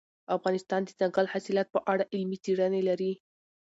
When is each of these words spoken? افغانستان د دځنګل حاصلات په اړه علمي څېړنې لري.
افغانستان 0.37 0.81
د 0.83 0.89
دځنګل 0.99 1.25
حاصلات 1.33 1.67
په 1.71 1.79
اړه 1.91 2.03
علمي 2.13 2.37
څېړنې 2.43 2.81
لري. 2.89 3.11